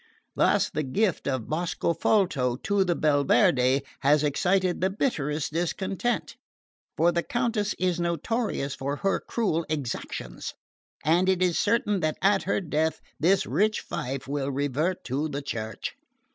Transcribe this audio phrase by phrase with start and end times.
[0.35, 6.37] Thus, the gift of Boscofolto to the Belverde has excited the bitterest discontent;
[6.97, 10.55] for the Countess is notorious for her cruel exactions,
[11.05, 15.43] and it is certain that at her death this rich fief will revert to the
[15.43, 15.93] Church.